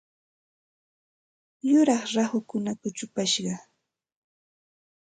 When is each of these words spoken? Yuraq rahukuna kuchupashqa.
Yuraq 1.69 2.03
rahukuna 2.15 2.71
kuchupashqa. 2.81 3.55